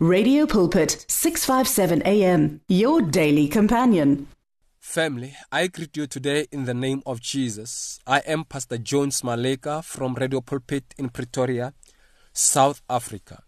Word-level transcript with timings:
Radio 0.00 0.46
Pulpit 0.46 1.04
657 1.08 2.02
AM 2.06 2.60
your 2.68 3.02
daily 3.02 3.48
companion. 3.48 4.28
Family, 4.78 5.34
I 5.50 5.66
greet 5.66 5.96
you 5.96 6.06
today 6.06 6.46
in 6.52 6.66
the 6.66 6.72
name 6.72 7.02
of 7.04 7.20
Jesus. 7.20 7.98
I 8.06 8.20
am 8.20 8.44
Pastor 8.44 8.78
Jones 8.78 9.22
Maleka 9.22 9.82
from 9.82 10.14
Radio 10.14 10.40
Pulpit 10.40 10.94
in 10.98 11.08
Pretoria, 11.08 11.74
South 12.32 12.80
Africa. 12.88 13.42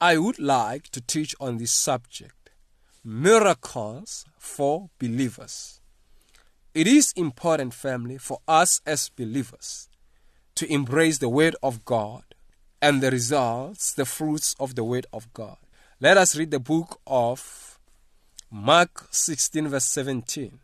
I 0.00 0.18
would 0.18 0.40
like 0.40 0.88
to 0.88 1.00
teach 1.00 1.36
on 1.38 1.58
this 1.58 1.70
subject 1.70 2.50
miracles 3.04 4.24
for 4.40 4.90
believers. 4.98 5.80
It 6.74 6.88
is 6.88 7.12
important, 7.14 7.74
family, 7.74 8.18
for 8.18 8.40
us 8.48 8.80
as 8.84 9.08
believers 9.10 9.88
to 10.56 10.68
embrace 10.68 11.18
the 11.18 11.28
Word 11.28 11.54
of 11.62 11.84
God 11.84 12.24
and 12.82 13.00
the 13.00 13.12
results, 13.12 13.92
the 13.94 14.04
fruits 14.04 14.56
of 14.58 14.74
the 14.74 14.82
Word 14.82 15.06
of 15.12 15.32
God. 15.32 15.58
Let 15.98 16.18
us 16.18 16.36
read 16.36 16.50
the 16.50 16.60
book 16.60 17.00
of 17.06 17.78
Mark 18.50 19.08
16, 19.10 19.68
verse 19.68 19.86
17, 19.86 20.58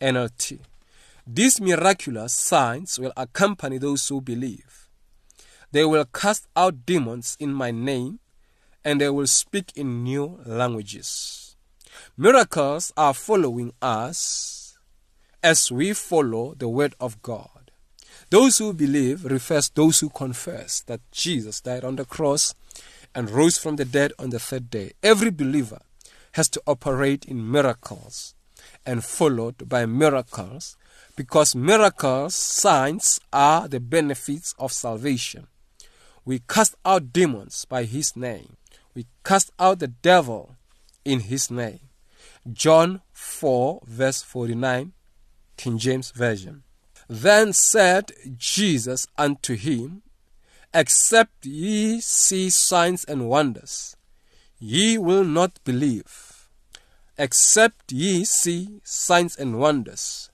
NLT. 0.00 0.58
These 1.24 1.60
miraculous 1.60 2.34
signs 2.34 2.98
will 2.98 3.12
accompany 3.16 3.78
those 3.78 4.08
who 4.08 4.20
believe. 4.20 4.88
They 5.70 5.84
will 5.84 6.06
cast 6.06 6.48
out 6.56 6.84
demons 6.84 7.36
in 7.38 7.54
my 7.54 7.70
name, 7.70 8.18
and 8.84 9.00
they 9.00 9.10
will 9.10 9.28
speak 9.28 9.70
in 9.76 10.02
new 10.02 10.40
languages. 10.44 11.54
Miracles 12.16 12.92
are 12.96 13.14
following 13.14 13.72
us 13.80 14.76
as 15.40 15.70
we 15.70 15.92
follow 15.92 16.54
the 16.54 16.68
Word 16.68 16.96
of 16.98 17.22
God. 17.22 17.70
Those 18.30 18.58
who 18.58 18.72
believe 18.72 19.24
refers 19.24 19.68
those 19.68 20.00
who 20.00 20.08
confess 20.08 20.80
that 20.88 21.00
Jesus 21.12 21.60
died 21.60 21.84
on 21.84 21.94
the 21.94 22.04
cross 22.04 22.56
and 23.14 23.30
rose 23.30 23.58
from 23.58 23.76
the 23.76 23.84
dead 23.84 24.12
on 24.18 24.30
the 24.30 24.38
third 24.38 24.70
day. 24.70 24.92
Every 25.02 25.30
believer 25.30 25.80
has 26.32 26.48
to 26.50 26.62
operate 26.66 27.24
in 27.24 27.50
miracles 27.50 28.34
and 28.84 29.04
followed 29.04 29.68
by 29.68 29.86
miracles 29.86 30.76
because 31.16 31.54
miracles, 31.54 32.34
signs 32.34 33.20
are 33.32 33.68
the 33.68 33.80
benefits 33.80 34.54
of 34.58 34.72
salvation. 34.72 35.46
We 36.24 36.40
cast 36.48 36.74
out 36.84 37.12
demons 37.12 37.64
by 37.66 37.84
his 37.84 38.16
name. 38.16 38.56
We 38.94 39.06
cast 39.24 39.52
out 39.58 39.78
the 39.78 39.88
devil 39.88 40.56
in 41.04 41.20
his 41.20 41.50
name. 41.50 41.80
John 42.52 43.02
4 43.12 43.82
verse 43.86 44.22
49 44.22 44.92
King 45.56 45.78
James 45.78 46.10
Version. 46.10 46.62
Then 47.08 47.52
said 47.52 48.12
Jesus 48.36 49.06
unto 49.18 49.54
him, 49.54 50.02
Except 50.76 51.46
ye 51.46 52.00
see 52.00 52.50
signs 52.50 53.04
and 53.04 53.28
wonders, 53.28 53.96
ye 54.58 54.98
will 54.98 55.22
not 55.22 55.62
believe. 55.62 56.48
Except 57.16 57.92
ye 57.92 58.24
see 58.24 58.80
signs 58.82 59.36
and 59.36 59.60
wonders, 59.60 60.30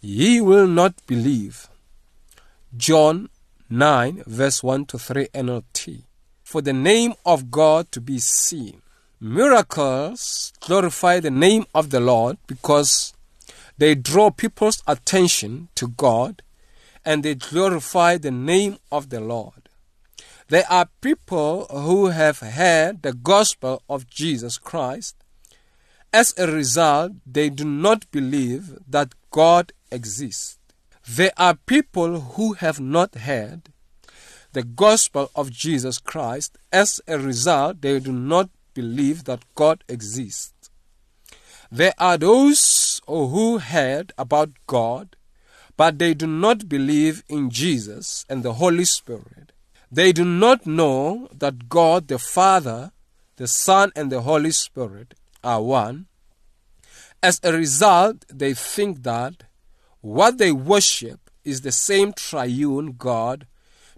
ye 0.00 0.40
will 0.40 0.66
not 0.66 0.94
believe. 1.06 1.68
John 2.74 3.28
9, 3.68 4.24
verse 4.26 4.62
1 4.62 4.86
to 4.86 4.98
3 4.98 5.28
NLT. 5.34 6.04
For 6.42 6.62
the 6.62 6.72
name 6.72 7.12
of 7.26 7.50
God 7.50 7.92
to 7.92 8.00
be 8.00 8.18
seen. 8.18 8.80
Miracles 9.20 10.54
glorify 10.60 11.20
the 11.20 11.30
name 11.30 11.66
of 11.74 11.90
the 11.90 12.00
Lord 12.00 12.38
because 12.46 13.12
they 13.76 13.94
draw 13.94 14.30
people's 14.30 14.82
attention 14.86 15.68
to 15.74 15.88
God 15.88 16.42
and 17.04 17.22
they 17.22 17.34
glorify 17.34 18.16
the 18.16 18.30
name 18.30 18.78
of 18.90 19.10
the 19.10 19.20
Lord. 19.20 19.61
There 20.48 20.64
are 20.68 20.88
people 21.00 21.66
who 21.70 22.06
have 22.08 22.40
heard 22.40 23.02
the 23.02 23.12
gospel 23.12 23.82
of 23.88 24.06
Jesus 24.06 24.58
Christ. 24.58 25.16
As 26.12 26.34
a 26.36 26.46
result, 26.46 27.12
they 27.26 27.48
do 27.48 27.64
not 27.64 28.10
believe 28.10 28.78
that 28.88 29.14
God 29.30 29.72
exists. 29.90 30.58
There 31.08 31.32
are 31.36 31.54
people 31.54 32.20
who 32.20 32.52
have 32.54 32.80
not 32.80 33.14
heard 33.14 33.70
the 34.52 34.62
gospel 34.62 35.30
of 35.34 35.50
Jesus 35.50 35.98
Christ. 35.98 36.58
As 36.70 37.00
a 37.08 37.18
result, 37.18 37.80
they 37.80 37.98
do 37.98 38.12
not 38.12 38.50
believe 38.74 39.24
that 39.24 39.42
God 39.54 39.84
exists. 39.88 40.70
There 41.70 41.94
are 41.98 42.18
those 42.18 43.00
who 43.06 43.58
heard 43.58 44.12
about 44.18 44.50
God, 44.66 45.16
but 45.76 45.98
they 45.98 46.12
do 46.12 46.26
not 46.26 46.68
believe 46.68 47.24
in 47.28 47.48
Jesus 47.48 48.26
and 48.28 48.42
the 48.42 48.54
Holy 48.54 48.84
Spirit. 48.84 49.52
They 49.94 50.12
do 50.12 50.24
not 50.24 50.66
know 50.66 51.28
that 51.34 51.68
God 51.68 52.08
the 52.08 52.18
Father, 52.18 52.92
the 53.36 53.46
Son, 53.46 53.92
and 53.94 54.10
the 54.10 54.22
Holy 54.22 54.50
Spirit 54.50 55.12
are 55.44 55.62
one. 55.62 56.06
As 57.22 57.38
a 57.42 57.52
result, 57.52 58.24
they 58.32 58.54
think 58.54 59.02
that 59.02 59.44
what 60.00 60.38
they 60.38 60.50
worship 60.50 61.30
is 61.44 61.60
the 61.60 61.72
same 61.72 62.14
triune 62.14 62.94
God 62.96 63.46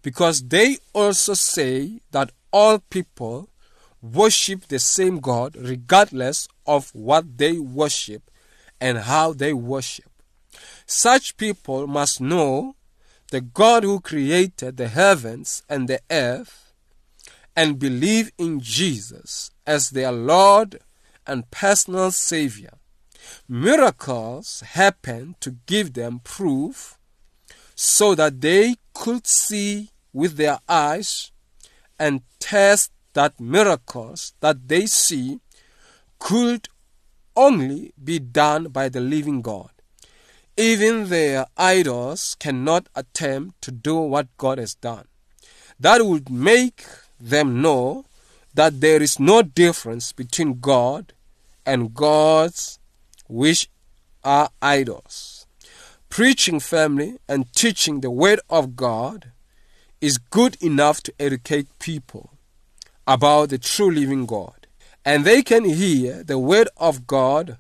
because 0.03 0.49
they 0.49 0.79
also 0.93 1.35
say 1.35 2.01
that 2.11 2.33
all 2.53 2.81
people 2.81 3.49
worship 4.03 4.67
the 4.67 4.81
same 4.81 5.21
God 5.21 5.55
regardless 5.55 6.49
of 6.67 6.91
what 6.93 7.39
they 7.39 7.59
worship 7.59 8.33
and 8.81 8.99
how 8.99 9.33
they 9.33 9.53
worship. 9.53 10.11
Such 10.87 11.37
people 11.37 11.87
must 11.87 12.21
know 12.21 12.75
the 13.31 13.41
God 13.41 13.85
who 13.85 14.01
created 14.01 14.77
the 14.77 14.89
heavens 14.89 15.63
and 15.69 15.89
the 15.89 16.01
earth 16.11 16.73
and 17.57 17.79
believe 17.79 18.33
in 18.39 18.61
Jesus 18.61 19.51
as 19.67 19.91
their 19.91 20.13
Lord 20.13 20.81
and 21.27 21.51
personal 21.51 22.11
Savior. 22.11 22.75
Miracles 23.49 24.61
happen 24.61 25.37
to 25.41 25.57
give 25.67 25.95
them 25.95 26.21
proof 26.23 26.99
so 27.75 28.15
that 28.15 28.41
they 28.41 28.77
could 28.93 29.27
see 29.27 29.91
with 30.13 30.37
their 30.37 30.59
eyes 30.69 31.33
and 31.99 32.23
test 32.39 32.93
that 33.15 33.41
miracles 33.41 34.35
that 34.41 34.69
they 34.69 34.87
see 34.87 35.41
could 36.19 36.69
only 37.37 37.93
be 38.03 38.19
done 38.19 38.65
by 38.69 38.89
the 38.89 39.01
living 39.01 39.43
God. 39.43 39.71
Even 40.57 41.09
their 41.09 41.47
idols 41.57 42.37
cannot 42.39 42.89
attempt 42.95 43.61
to 43.63 43.73
do 43.73 43.97
what 43.97 44.29
God 44.37 44.59
has 44.59 44.75
done. 44.75 45.07
That 45.81 46.07
would 46.07 46.31
make 46.31 46.85
them 47.21 47.61
know 47.61 48.05
that 48.55 48.81
there 48.81 49.03
is 49.03 49.19
no 49.19 49.43
difference 49.43 50.13
between 50.13 50.61
God 50.61 51.13
and 51.67 51.93
gods 51.93 52.79
which 53.27 53.69
are 54.23 54.51
idols. 54.63 55.47
Preaching 56.09 56.61
family 56.61 57.19
and 57.29 57.53
teaching 57.53 58.01
the 58.01 58.11
word 58.11 58.39
of 58.49 58.77
God 58.77 59.33
is 60.01 60.19
good 60.19 60.57
enough 60.63 61.03
to 61.03 61.15
educate 61.19 61.67
people 61.81 62.31
about 63.07 63.49
the 63.49 63.59
true 63.59 63.91
living 63.91 64.25
God. 64.25 64.69
And 65.05 65.25
they 65.25 65.43
can 65.43 65.65
hear 65.65 66.23
the 66.23 66.39
word 66.39 66.69
of 66.77 67.09
God 67.09 67.59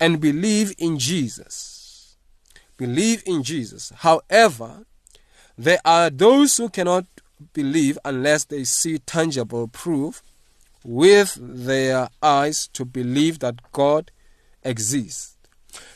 and 0.00 0.20
believe 0.20 0.74
in 0.78 0.98
Jesus. 0.98 1.71
Believe 2.76 3.22
in 3.26 3.42
Jesus. 3.42 3.92
However, 3.96 4.84
there 5.56 5.80
are 5.84 6.10
those 6.10 6.56
who 6.56 6.68
cannot 6.68 7.06
believe 7.52 7.98
unless 8.04 8.44
they 8.44 8.64
see 8.64 8.98
tangible 8.98 9.68
proof 9.68 10.22
with 10.84 11.38
their 11.40 12.08
eyes 12.22 12.68
to 12.68 12.84
believe 12.84 13.38
that 13.40 13.72
God 13.72 14.10
exists. 14.62 15.36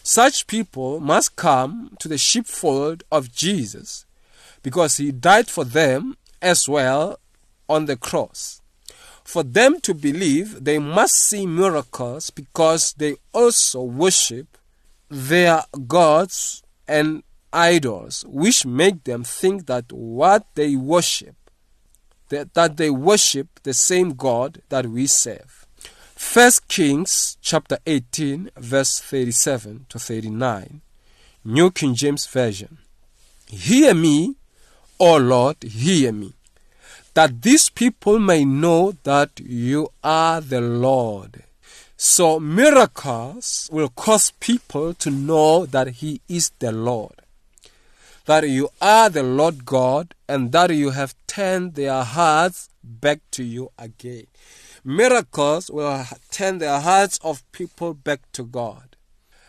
Such 0.02 0.46
people 0.46 1.00
must 1.00 1.36
come 1.36 1.96
to 2.00 2.08
the 2.08 2.18
sheepfold 2.18 3.02
of 3.10 3.32
Jesus 3.32 4.06
because 4.62 4.96
he 4.96 5.12
died 5.12 5.48
for 5.48 5.64
them 5.64 6.16
as 6.40 6.68
well 6.68 7.18
on 7.68 7.86
the 7.86 7.96
cross. 7.96 8.62
For 9.24 9.42
them 9.42 9.80
to 9.80 9.92
believe, 9.92 10.64
they 10.64 10.78
must 10.78 11.16
see 11.16 11.46
miracles 11.46 12.30
because 12.30 12.92
they 12.92 13.16
also 13.32 13.82
worship 13.82 14.56
their 15.08 15.64
gods 15.86 16.62
and 16.88 17.22
idols, 17.52 18.24
which 18.28 18.66
make 18.66 19.04
them 19.04 19.24
think 19.24 19.66
that 19.66 19.92
what 19.92 20.46
they 20.54 20.76
worship, 20.76 21.36
that, 22.28 22.76
they 22.76 22.90
worship 22.90 23.48
the 23.62 23.74
same 23.74 24.14
God 24.14 24.62
that 24.68 24.86
we 24.86 25.06
serve. 25.06 25.66
First 26.14 26.68
Kings 26.68 27.36
chapter 27.40 27.78
18 27.86 28.50
verse 28.56 29.00
37 29.00 29.86
to 29.88 29.98
39. 29.98 30.80
New 31.44 31.70
King 31.70 31.94
James 31.94 32.26
Version. 32.26 32.78
Hear 33.46 33.94
me, 33.94 34.34
O 34.98 35.16
Lord, 35.16 35.62
hear 35.62 36.10
me 36.10 36.32
that 37.16 37.40
these 37.40 37.70
people 37.70 38.18
may 38.18 38.44
know 38.44 38.92
that 39.04 39.40
you 39.40 39.88
are 40.04 40.40
the 40.42 40.60
Lord. 40.60 41.44
So 41.96 42.38
miracles 42.38 43.70
will 43.72 43.88
cause 43.88 44.30
people 44.38 44.92
to 44.94 45.10
know 45.10 45.64
that 45.66 45.88
He 45.88 46.20
is 46.28 46.50
the 46.58 46.72
Lord. 46.72 47.22
That 48.26 48.48
you 48.48 48.68
are 48.80 49.08
the 49.08 49.22
Lord 49.22 49.64
God 49.64 50.14
and 50.28 50.52
that 50.52 50.74
you 50.74 50.90
have 50.90 51.14
turned 51.26 51.74
their 51.74 52.02
hearts 52.02 52.68
back 52.82 53.20
to 53.32 53.44
you 53.44 53.70
again. 53.78 54.26
Miracles 54.84 55.70
will 55.70 56.04
turn 56.30 56.58
the 56.58 56.80
hearts 56.80 57.18
of 57.24 57.50
people 57.52 57.94
back 57.94 58.20
to 58.32 58.44
God. 58.44 58.96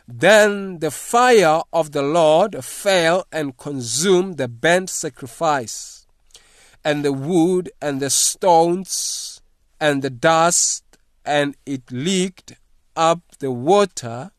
Then 0.07 0.79
the 0.79 0.89
fire 0.89 1.61
of 1.73 1.91
the 1.91 2.01
Lord 2.01 2.63
fell 2.63 3.27
and 3.31 3.57
consumed 3.57 4.37
the 4.37 4.47
burnt 4.47 4.89
sacrifice, 4.89 6.07
and 6.83 7.03
the 7.03 7.11
wood, 7.11 7.69
and 7.81 7.99
the 7.99 8.09
stones, 8.09 9.41
and 9.81 10.01
the 10.01 10.09
dust, 10.09 10.83
and 11.27 11.57
it 11.65 11.91
leaked 11.91 12.53
up 12.95 13.19
the 13.39 13.51
water 13.51 14.31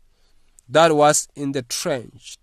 that 0.67 0.96
was 0.96 1.29
in 1.37 1.52
the 1.52 1.62
trench. 1.62 2.38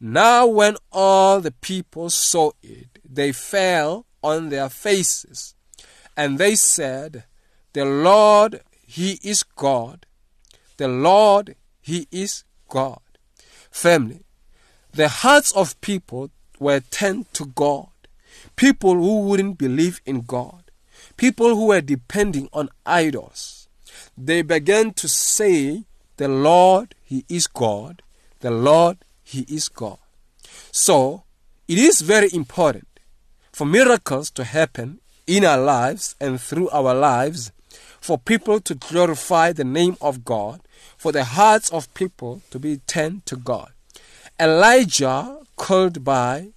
Now, 0.00 0.46
when 0.46 0.76
all 0.90 1.40
the 1.40 1.52
people 1.52 2.10
saw 2.10 2.50
it, 2.62 2.98
they 3.08 3.30
fell 3.32 4.04
on 4.22 4.48
their 4.48 4.68
faces, 4.68 5.54
and 6.16 6.38
they 6.38 6.56
said, 6.56 7.24
The 7.72 7.84
Lord, 7.84 8.62
He 8.84 9.20
is 9.22 9.44
God. 9.44 10.06
The 10.76 10.88
Lord, 10.88 11.54
He 11.80 12.08
is 12.10 12.44
God. 12.68 13.00
Family, 13.70 14.24
the 14.92 15.08
hearts 15.08 15.52
of 15.52 15.80
people 15.80 16.30
were 16.58 16.80
turned 16.80 17.32
to 17.34 17.46
God. 17.46 17.88
People 18.56 18.94
who 18.94 19.22
wouldn't 19.22 19.58
believe 19.58 20.00
in 20.04 20.22
God. 20.22 20.70
People 21.16 21.54
who 21.54 21.66
were 21.66 21.80
depending 21.80 22.48
on 22.52 22.70
idols. 22.84 23.57
They 24.20 24.42
began 24.42 24.94
to 24.94 25.08
say, 25.08 25.84
The 26.16 26.26
Lord, 26.26 26.96
He 27.04 27.24
is 27.28 27.46
God. 27.46 28.02
The 28.40 28.50
Lord, 28.50 28.98
He 29.22 29.42
is 29.42 29.68
God. 29.68 29.98
So, 30.72 31.22
it 31.68 31.78
is 31.78 32.00
very 32.00 32.28
important 32.32 32.88
for 33.52 33.64
miracles 33.64 34.30
to 34.32 34.42
happen 34.42 34.98
in 35.28 35.44
our 35.44 35.58
lives 35.58 36.16
and 36.20 36.40
through 36.40 36.68
our 36.70 36.94
lives, 36.94 37.52
for 38.00 38.18
people 38.18 38.58
to 38.60 38.74
glorify 38.74 39.52
the 39.52 39.64
name 39.64 39.96
of 40.00 40.24
God, 40.24 40.62
for 40.96 41.12
the 41.12 41.24
hearts 41.24 41.70
of 41.70 41.92
people 41.94 42.42
to 42.50 42.58
be 42.58 42.78
turned 42.88 43.24
to 43.26 43.36
God. 43.36 43.70
Elijah 44.40 45.38
called 45.56 46.02
by 46.02 46.48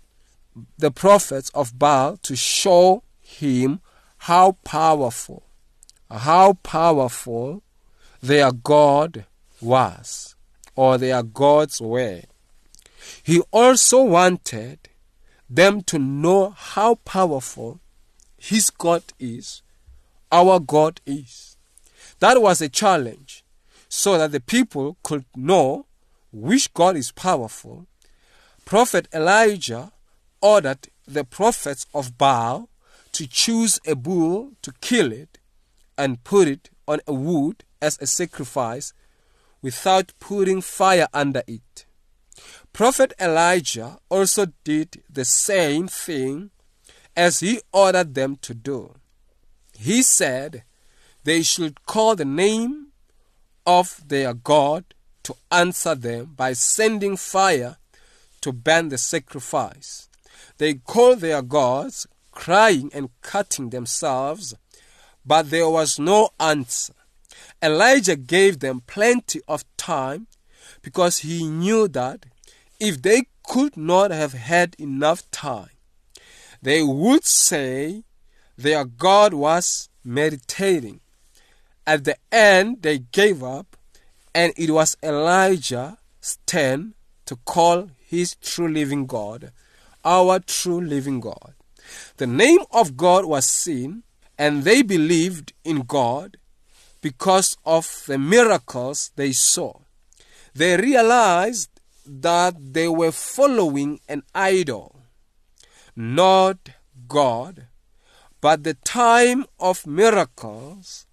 the 0.78 0.92
prophets 0.92 1.50
of 1.54 1.78
Baal 1.78 2.18
to 2.18 2.36
show 2.36 3.04
him 3.20 3.82
how 4.18 4.54
powerful, 4.64 5.44
how 6.12 6.54
powerful 6.64 7.64
their 8.22 8.52
God 8.52 9.26
was, 9.62 10.36
or 10.76 10.98
their 10.98 11.24
gods 11.24 11.82
were. 11.82 12.22
He 13.24 13.42
also 13.52 14.04
wanted 14.04 14.80
them 15.50 15.82
to 15.84 16.00
know 16.00 16.50
how 16.50 16.96
powerful 16.96 17.80
his 18.38 18.70
God 18.70 19.04
is, 19.20 19.62
our 20.32 20.60
God 20.60 21.02
is. 21.06 21.58
That 22.20 22.42
was 22.42 22.62
a 22.62 22.70
challenge 22.70 23.44
so 23.90 24.18
that 24.18 24.32
the 24.32 24.40
people 24.40 24.98
could 25.04 25.26
know 25.36 25.86
which 26.32 26.74
God 26.74 26.96
is 26.96 27.12
powerful. 27.12 27.88
Prophet 28.66 29.08
Elijah 29.14 29.92
ordered 30.42 30.88
the 31.08 31.24
prophets 31.24 31.86
of 31.94 32.18
Baal 32.18 32.70
to 33.12 33.28
choose 33.28 33.80
a 33.86 33.96
bull 33.96 34.52
to 34.62 34.72
kill 34.80 35.12
it 35.12 35.40
and 35.98 36.24
put 36.24 36.48
it 36.48 36.70
on 36.88 37.00
a 37.08 37.14
wood 37.14 37.64
as 37.82 37.98
a 38.02 38.08
sacrifice 38.08 38.94
without 39.62 40.14
putting 40.20 40.62
fire 40.62 41.08
under 41.14 41.44
it. 41.48 41.86
Prophet 42.74 43.14
Elijah 43.20 44.00
also 44.10 44.48
did 44.64 45.04
the 45.10 45.26
same 45.26 45.88
thing 45.88 46.52
as 47.16 47.42
he 47.42 47.62
ordered 47.72 48.16
them 48.16 48.38
to 48.38 48.54
do. 48.54 48.96
He 49.78 50.02
said 50.02 50.64
they 51.24 51.44
should 51.44 51.86
call 51.86 52.16
the 52.16 52.26
name 52.26 52.88
of 53.66 54.02
their 54.08 54.34
God 54.34 54.86
to 55.24 55.36
answer 55.52 55.94
them 55.94 56.34
by 56.36 56.54
sending 56.54 57.16
fire 57.18 57.78
to 58.42 58.52
burn 58.52 58.90
the 58.90 58.98
sacrifice. 58.98 60.10
They 60.58 60.76
called 60.76 61.20
their 61.20 61.42
gods, 61.42 62.08
crying 62.32 62.90
and 62.94 63.10
cutting 63.22 63.70
themselves, 63.70 64.56
but 65.26 65.50
there 65.50 65.70
was 65.70 66.00
no 66.00 66.30
answer. 66.40 66.94
Elijah 67.62 68.16
gave 68.16 68.60
them 68.60 68.82
plenty 68.88 69.42
of 69.48 69.64
time 69.78 70.28
because 70.82 71.20
he 71.20 71.48
knew 71.48 71.88
that 71.88 72.26
if 72.80 73.02
they 73.02 73.24
could 73.44 73.78
not 73.78 74.12
have 74.12 74.34
had 74.34 74.76
enough 74.80 75.30
time, 75.32 75.70
they 76.62 76.82
would 76.82 77.26
say 77.26 78.04
their 78.58 78.86
God 78.86 79.34
was 79.34 79.90
meditating. 80.04 81.00
At 81.86 82.04
the 82.04 82.18
end, 82.32 82.82
they 82.82 83.00
gave 83.00 83.44
up, 83.44 83.76
and 84.34 84.54
it 84.56 84.72
was 84.72 84.98
Elijah's 85.04 86.38
turn 86.46 86.94
to 87.26 87.36
call 87.38 87.90
his 88.00 88.36
true 88.36 88.68
living 88.68 89.06
God 89.06 89.52
our 90.04 90.40
true 90.40 90.82
living 90.82 91.20
God. 91.20 91.54
The 92.18 92.28
name 92.28 92.62
of 92.72 92.98
God 92.98 93.26
was 93.26 93.46
seen, 93.46 94.04
and 94.42 94.64
they 94.64 94.82
believed 94.82 95.54
in 95.64 95.84
God 95.84 96.38
because 97.00 97.56
of 97.64 97.86
the 98.08 98.18
miracles 98.18 99.12
they 99.16 99.34
saw. 99.34 99.74
They 100.56 100.78
realized 100.78 101.70
that 102.08 102.56
they 102.74 102.88
were 102.88 103.12
following 103.12 104.00
an 104.10 104.24
idol, 104.34 104.96
not 105.96 106.58
God, 107.08 107.68
but 108.42 108.64
the 108.64 108.74
time 108.74 109.46
of 109.60 109.86
miracles 109.86 111.06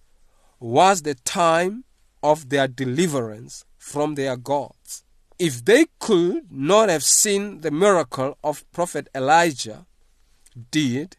was 0.59 1.03
the 1.03 1.13
time 1.13 1.83
of 2.23 2.49
their 2.49 2.67
deliverance 2.67 3.63
from 3.77 4.15
their 4.15 4.37
gods. 4.37 5.03
If 5.37 5.63
they 5.63 5.85
could 5.99 6.51
not 6.51 6.89
have 6.89 7.03
seen 7.03 7.61
the 7.61 7.69
miracle 7.69 8.39
of 8.43 8.69
Prophet 8.71 9.07
Elijah 9.13 9.85
did, 10.71 11.17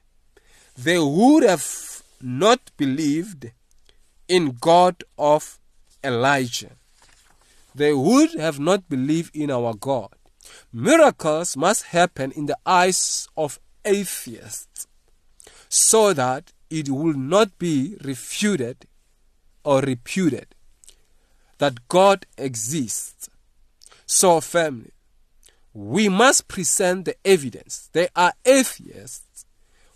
they 0.77 0.99
would 0.99 1.45
have 1.45 2.00
not 2.23 2.71
believed 2.77 3.51
in 4.29 4.57
God 4.61 5.05
of 5.19 5.59
Elijah 6.05 6.77
they 7.75 7.93
would 7.93 8.35
have 8.35 8.59
not 8.59 8.89
believed 8.89 9.35
in 9.35 9.51
our 9.51 9.75
God. 9.75 10.15
Miracles 10.73 11.57
must 11.57 11.85
happen 11.85 12.33
in 12.33 12.47
the 12.47 12.59
eyes 12.67 13.29
of 13.37 13.61
atheists 13.85 14.87
so 15.69 16.13
that 16.13 16.53
it 16.69 16.89
will 16.89 17.15
not 17.15 17.59
be 17.59 17.97
refuted 18.05 18.87
or 19.65 19.81
reputed 19.81 20.55
that 21.59 21.89
God 21.89 22.27
exists. 22.39 23.29
So, 24.07 24.41
family, 24.41 24.93
we 25.73 26.09
must 26.09 26.49
present 26.49 27.05
the 27.05 27.15
evidence. 27.25 27.91
There 27.93 28.09
are 28.17 28.33
atheists 28.45 29.45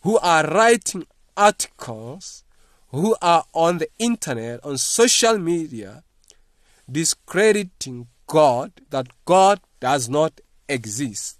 who 0.02 0.18
are 0.18 0.46
writing 0.46 1.06
articles, 1.36 2.44
who 2.88 3.16
are 3.20 3.44
on 3.52 3.78
the 3.78 3.88
internet, 3.98 4.64
on 4.64 4.78
social 4.78 5.38
media, 5.38 6.04
discrediting 6.90 8.06
God, 8.26 8.72
that 8.90 9.08
God 9.24 9.60
does 9.80 10.08
not 10.08 10.40
exist. 10.68 11.38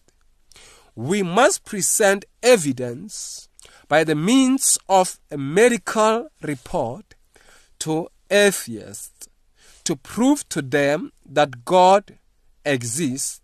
We 0.97 1.23
must 1.23 1.65
present 1.65 2.25
evidence 2.43 3.49
by 3.89 4.05
the 4.05 4.15
means 4.15 4.79
of 4.89 5.19
a 5.31 5.39
medical 5.39 6.29
report 6.43 7.15
to 7.81 8.09
atheists 8.31 9.29
to 9.85 9.97
prove 9.97 10.49
to 10.49 10.63
them 10.63 11.13
that 11.27 11.65
God 11.65 12.19
exists, 12.65 13.41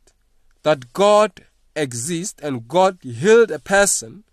that 0.62 0.92
God 0.92 1.44
exists 1.76 2.40
and 2.42 2.66
God 2.66 2.98
healed 3.02 3.50
a 3.50 3.58
person 3.58 4.24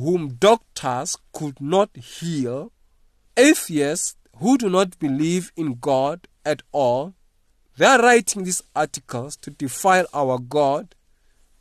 whom 0.00 0.34
doctors 0.34 1.16
could 1.32 1.60
not 1.60 1.90
heal. 1.96 2.72
Atheists 3.36 4.16
who 4.38 4.58
do 4.58 4.68
not 4.68 4.98
believe 4.98 5.52
in 5.56 5.74
God 5.80 6.28
at 6.44 6.62
all. 6.72 7.14
They 7.76 7.86
are 7.86 8.02
writing 8.02 8.44
these 8.44 8.62
articles 8.74 9.36
to 9.38 9.50
defile 9.50 10.06
our 10.12 10.38
God, 10.38 10.94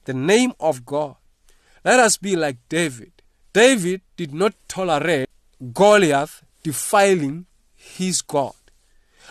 the 0.06 0.14
name 0.14 0.54
of 0.60 0.86
God. 0.86 1.16
Let 1.84 2.00
us 2.00 2.18
be 2.18 2.36
like 2.36 2.58
David. 2.70 3.12
David 3.54 4.02
did 4.18 4.34
not 4.34 4.54
tolerate 4.68 5.30
Goliath 5.74 6.44
defiling 6.64 7.46
his 7.76 8.22
God. 8.22 8.54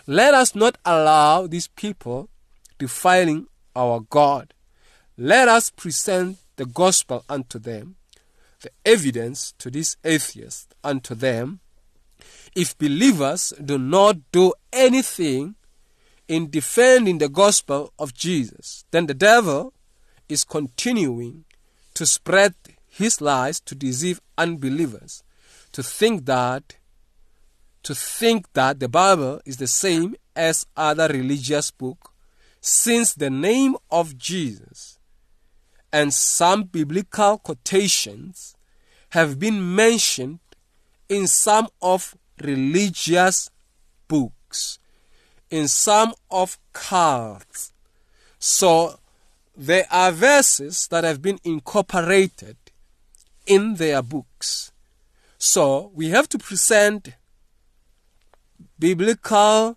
Let 0.06 0.34
us 0.34 0.54
not 0.54 0.78
allow 0.84 1.46
these 1.46 1.68
people 1.68 2.28
defiling 2.78 3.46
our 3.76 4.00
God. 4.00 4.54
Let 5.16 5.48
us 5.48 5.70
present 5.70 6.38
the 6.56 6.66
gospel 6.66 7.24
unto 7.28 7.58
them, 7.58 7.96
the 8.60 8.70
evidence 8.84 9.52
to 9.58 9.70
these 9.70 9.96
atheists 10.04 10.68
and 10.82 11.02
to 11.04 11.14
them, 11.14 11.60
if 12.54 12.76
believers 12.76 13.52
do 13.64 13.78
not 13.78 14.16
do 14.32 14.52
anything 14.72 15.54
in 16.28 16.50
defending 16.50 17.18
the 17.18 17.28
gospel 17.28 17.92
of 17.98 18.14
Jesus, 18.14 18.84
then 18.90 19.06
the 19.06 19.14
devil 19.14 19.72
is 20.28 20.44
continuing 20.44 21.44
to 21.94 22.06
spread 22.06 22.54
his 22.88 23.20
lies 23.20 23.60
to 23.60 23.74
deceive 23.74 24.20
unbelievers, 24.38 25.22
to 25.72 25.82
think 25.82 26.26
that 26.26 26.76
to 27.82 27.94
think 27.94 28.52
that 28.52 28.78
the 28.78 28.88
Bible 28.88 29.40
is 29.46 29.56
the 29.56 29.66
same 29.66 30.14
as 30.36 30.66
other 30.76 31.08
religious 31.08 31.70
book. 31.70 32.12
Since 32.60 33.14
the 33.14 33.30
name 33.30 33.76
of 33.90 34.18
Jesus 34.18 34.99
and 35.92 36.14
some 36.14 36.64
biblical 36.64 37.38
quotations 37.38 38.56
have 39.10 39.38
been 39.38 39.74
mentioned 39.74 40.38
in 41.08 41.26
some 41.26 41.68
of 41.82 42.16
religious 42.40 43.50
books, 44.06 44.78
in 45.50 45.66
some 45.68 46.14
of 46.30 46.58
cults. 46.72 47.72
So 48.38 48.98
there 49.56 49.86
are 49.90 50.12
verses 50.12 50.86
that 50.88 51.04
have 51.04 51.20
been 51.20 51.40
incorporated 51.44 52.56
in 53.46 53.74
their 53.74 54.02
books. 54.02 54.72
So 55.38 55.90
we 55.94 56.10
have 56.10 56.28
to 56.30 56.38
present 56.38 57.14
biblical 58.78 59.76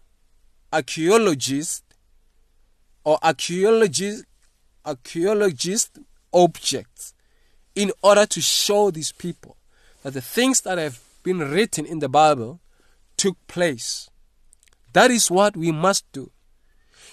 archaeologists 0.72 1.84
or 3.04 3.18
archaeologist 3.22 4.26
archaeologist 4.86 6.00
objects 6.34 7.14
in 7.76 7.92
order 8.02 8.26
to 8.26 8.42
show 8.42 8.92
these 8.92 9.12
people 9.12 9.58
that 10.04 10.14
the 10.14 10.22
things 10.22 10.62
that 10.62 10.78
have 10.78 11.00
been 11.24 11.40
written 11.40 11.86
in 11.86 12.00
the 12.00 12.10
Bible 12.10 12.60
took 13.18 13.36
place. 13.48 14.10
That 14.92 15.10
is 15.10 15.32
what 15.32 15.58
we 15.58 15.72
must 15.72 16.12
do. 16.12 16.32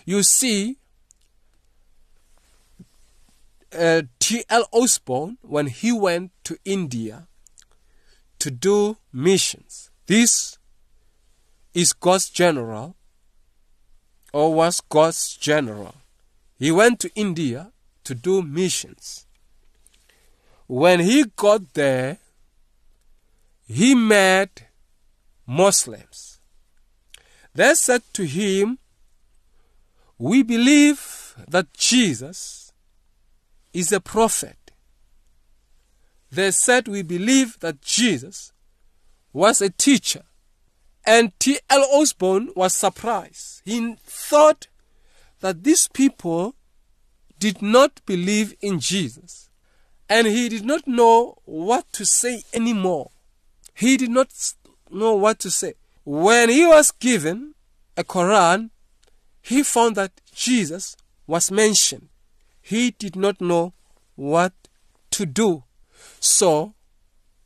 You 0.04 0.22
see, 0.22 0.78
uh, 3.76 4.02
T.L. 4.18 4.66
Osborn, 4.72 5.38
when 5.42 5.66
he 5.66 5.92
went 5.92 6.32
to 6.44 6.58
India 6.64 7.28
to 8.40 8.50
do 8.50 8.96
missions, 9.12 9.90
this 10.06 10.58
is 11.72 11.92
God's 11.92 12.28
general, 12.28 12.96
or 14.32 14.52
was 14.52 14.80
God's 14.80 15.36
general. 15.36 15.94
He 16.60 16.70
went 16.70 17.00
to 17.00 17.10
India 17.14 17.72
to 18.04 18.14
do 18.14 18.42
missions. 18.42 19.26
When 20.66 21.00
he 21.00 21.24
got 21.34 21.72
there, 21.72 22.18
he 23.66 23.94
met 23.94 24.68
Muslims. 25.46 26.38
They 27.54 27.72
said 27.72 28.02
to 28.12 28.24
him, 28.26 28.78
We 30.18 30.42
believe 30.42 31.34
that 31.48 31.72
Jesus 31.72 32.74
is 33.72 33.90
a 33.90 34.00
prophet. 34.00 34.70
They 36.30 36.50
said, 36.50 36.88
We 36.88 37.00
believe 37.00 37.58
that 37.60 37.80
Jesus 37.80 38.52
was 39.32 39.62
a 39.62 39.70
teacher. 39.70 40.24
And 41.06 41.32
T.L. 41.40 41.88
Osborn 41.90 42.50
was 42.54 42.74
surprised. 42.74 43.62
He 43.64 43.96
thought 44.04 44.66
that 45.40 45.64
these 45.64 45.88
people 45.88 46.54
did 47.38 47.62
not 47.62 48.04
believe 48.06 48.54
in 48.60 48.80
Jesus. 48.80 49.48
And 50.08 50.26
he 50.26 50.48
did 50.48 50.64
not 50.64 50.86
know 50.86 51.38
what 51.44 51.92
to 51.94 52.04
say 52.04 52.42
anymore. 52.52 53.10
He 53.74 53.96
did 53.96 54.10
not 54.10 54.28
know 54.90 55.14
what 55.14 55.38
to 55.40 55.50
say. 55.50 55.74
When 56.04 56.48
he 56.48 56.66
was 56.66 56.90
given 56.90 57.54
a 57.96 58.04
Quran, 58.04 58.70
he 59.40 59.62
found 59.62 59.96
that 59.96 60.12
Jesus 60.34 60.96
was 61.26 61.50
mentioned. 61.50 62.08
He 62.60 62.90
did 62.90 63.16
not 63.16 63.40
know 63.40 63.72
what 64.16 64.52
to 65.12 65.24
do. 65.24 65.64
So, 66.18 66.74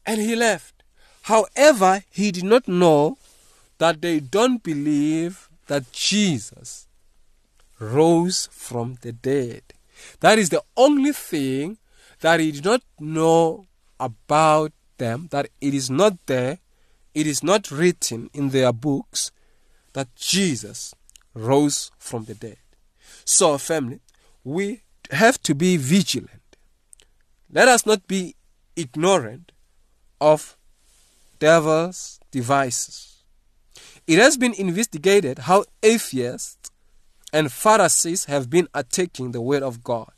and 0.05 0.21
he 0.21 0.35
left. 0.35 0.83
However, 1.23 2.03
he 2.11 2.33
did 2.33 2.45
not 2.45 2.67
know 2.67 3.19
that 3.79 4.01
they 4.01 4.21
don't 4.21 4.63
believe 4.63 5.49
that 5.67 5.93
Jesus 5.93 6.87
rose 7.85 8.49
from 8.53 8.97
the 9.03 9.13
dead. 9.13 9.63
That 10.21 10.39
is 10.39 10.51
the 10.51 10.63
only 10.77 11.13
thing 11.13 11.79
that 12.21 12.41
he 12.41 12.53
did 12.53 12.65
not 12.65 12.83
know 12.99 13.67
about 14.01 14.73
them, 14.99 15.29
that 15.31 15.49
it 15.61 15.75
is 15.75 15.91
not 15.91 16.15
there, 16.27 16.59
it 17.15 17.27
is 17.27 17.43
not 17.43 17.71
written 17.71 18.31
in 18.33 18.51
their 18.51 18.73
books 18.73 19.31
that 19.93 20.15
Jesus 20.17 20.95
rose 21.35 21.91
from 21.99 22.25
the 22.25 22.35
dead. 22.35 22.59
So, 23.25 23.59
family, 23.59 24.01
we 24.43 24.83
have 25.11 25.41
to 25.43 25.55
be 25.55 25.77
vigilant. 25.77 26.57
Let 27.51 27.69
us 27.69 27.87
not 27.87 28.07
be 28.07 28.35
ignorant 28.77 29.53
of 30.21 30.57
devil's 31.39 32.21
devices. 32.31 33.23
It 34.07 34.19
has 34.19 34.37
been 34.37 34.55
investigated 34.55 35.41
how 35.41 35.65
atheists 35.83 36.71
and 37.35 37.51
Pharisees 37.51 38.27
have 38.27 38.49
been 38.49 38.69
attacking 38.73 39.33
the 39.33 39.41
Word 39.41 39.65
of 39.65 39.83
God. 39.83 40.13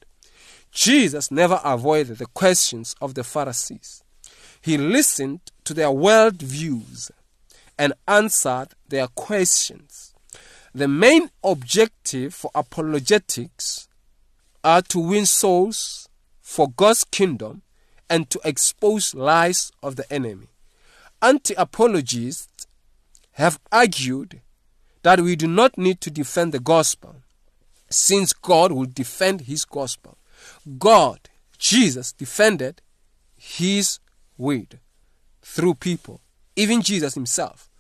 Jesus 0.71 1.31
never 1.31 1.59
avoided 1.65 2.19
the 2.19 2.27
questions 2.27 2.95
of 3.01 3.15
the 3.15 3.25
Pharisees. 3.25 4.05
He 4.61 4.77
listened 4.77 5.41
to 5.65 5.73
their 5.73 5.91
world 5.91 6.43
views 6.43 7.11
and 7.79 7.95
answered 8.07 8.69
their 8.87 9.07
questions. 9.07 10.13
The 10.75 10.89
main 10.89 11.31
objective 11.43 12.35
for 12.35 12.51
apologetics 12.55 13.89
are 14.63 14.83
to 14.83 14.99
win 14.99 15.25
souls 15.25 16.11
for 16.43 16.69
God's 16.69 17.05
kingdom 17.05 17.63
and 18.11 18.29
to 18.29 18.39
expose 18.45 19.15
lies 19.15 19.73
of 19.83 19.97
the 19.97 20.13
enemy. 20.13 20.49
Anti 21.23 21.55
apologists 21.55 22.67
have 23.33 23.59
argued 23.73 24.43
that 25.07 25.21
we 25.21 25.37
do 25.37 25.47
not 25.47 25.79
need 25.79 26.01
to 26.01 26.11
defend 26.11 26.51
the 26.51 26.59
gospel, 26.59 27.15
since 27.89 28.33
God 28.33 28.73
will 28.73 28.87
defend 28.87 29.43
his 29.43 29.65
gospel. 29.65 30.19
God, 30.81 31.29
Jesus, 31.59 32.11
defended 32.11 32.83
his 33.39 34.01
word 34.37 34.81
through 35.43 35.75
people. 35.75 36.23
Even 36.57 36.83
Jesus 36.83 37.15
himself, 37.15 37.71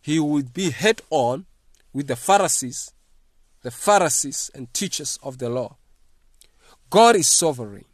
he 0.00 0.20
would 0.20 0.54
be 0.54 0.70
head 0.70 1.02
on 1.10 1.46
with 1.92 2.06
the 2.06 2.14
Pharisees, 2.14 2.92
the 3.62 3.72
Pharisees 3.72 4.48
and 4.54 4.72
teachers 4.72 5.18
of 5.20 5.38
the 5.38 5.48
law. 5.48 5.78
God 6.90 7.16
is 7.16 7.26
sovereign. 7.26 7.86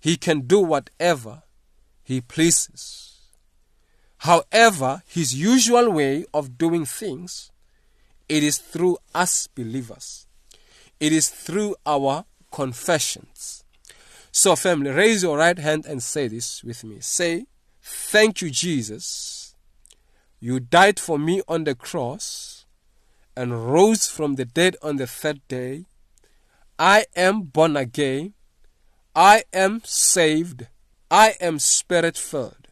He 0.00 0.16
can 0.16 0.40
do 0.40 0.58
whatever 0.58 1.44
he 2.02 2.20
pleases. 2.20 3.12
However, 4.18 5.04
his 5.06 5.36
usual 5.36 5.92
way 5.92 6.24
of 6.34 6.58
doing 6.58 6.84
things 6.84 7.52
it 8.28 8.42
is 8.42 8.58
through 8.58 8.98
us 9.14 9.46
believers. 9.48 10.26
It 11.00 11.12
is 11.12 11.28
through 11.28 11.76
our 11.84 12.24
confessions. 12.50 13.64
So, 14.32 14.56
family, 14.56 14.90
raise 14.90 15.22
your 15.22 15.38
right 15.38 15.58
hand 15.58 15.86
and 15.86 16.02
say 16.02 16.28
this 16.28 16.64
with 16.64 16.84
me. 16.84 16.98
Say, 17.00 17.46
Thank 17.82 18.40
you, 18.40 18.50
Jesus. 18.50 19.54
You 20.40 20.58
died 20.58 20.98
for 20.98 21.18
me 21.18 21.42
on 21.46 21.64
the 21.64 21.74
cross 21.74 22.64
and 23.36 23.72
rose 23.72 24.08
from 24.08 24.34
the 24.34 24.44
dead 24.44 24.76
on 24.82 24.96
the 24.96 25.06
third 25.06 25.40
day. 25.48 25.84
I 26.78 27.06
am 27.14 27.42
born 27.42 27.76
again. 27.76 28.34
I 29.14 29.44
am 29.52 29.82
saved. 29.84 30.66
I 31.10 31.34
am 31.40 31.58
spirit 31.58 32.16
filled. 32.16 32.68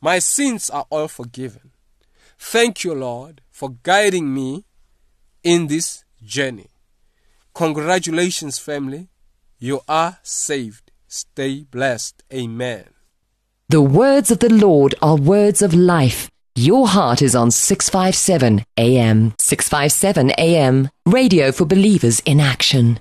My 0.00 0.18
sins 0.18 0.68
are 0.68 0.86
all 0.90 1.08
forgiven. 1.08 1.72
Thank 2.38 2.84
you, 2.84 2.94
Lord, 2.94 3.40
for 3.50 3.70
guiding 3.82 4.34
me 4.34 4.66
in 5.44 5.68
this 5.68 6.04
journey. 6.24 6.68
Congratulations, 7.54 8.58
family. 8.58 9.08
You 9.58 9.80
are 9.88 10.18
saved. 10.22 10.90
Stay 11.06 11.62
blessed. 11.62 12.24
Amen. 12.32 12.86
The 13.68 13.82
words 13.82 14.30
of 14.30 14.40
the 14.40 14.52
Lord 14.52 14.94
are 15.00 15.16
words 15.16 15.62
of 15.62 15.74
life. 15.74 16.30
Your 16.56 16.88
heart 16.88 17.22
is 17.22 17.34
on 17.34 17.50
657 17.50 18.64
AM. 18.76 19.34
657 19.38 20.30
AM. 20.38 20.88
Radio 21.06 21.52
for 21.52 21.64
believers 21.64 22.20
in 22.20 22.40
action. 22.40 23.00